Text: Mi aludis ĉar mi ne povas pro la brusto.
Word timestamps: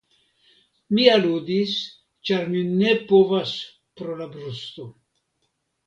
Mi 0.97 1.05
aludis 1.15 1.75
ĉar 2.31 2.49
mi 2.55 2.65
ne 2.73 2.97
povas 3.13 3.55
pro 4.01 4.21
la 4.25 4.31
brusto. 4.37 4.93